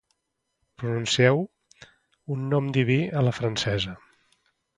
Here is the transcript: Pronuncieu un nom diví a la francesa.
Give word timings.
Pronuncieu 0.83 1.43
un 2.37 2.49
nom 2.55 2.73
diví 2.79 2.99
a 3.21 3.25
la 3.29 3.35
francesa. 3.43 3.97